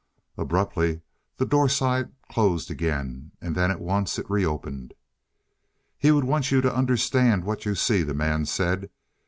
[0.35, 1.01] Abruptly
[1.37, 4.95] the doorslide closed again, and then at once it reopened.
[5.95, 8.89] "He would want you to understand what you see," the man said.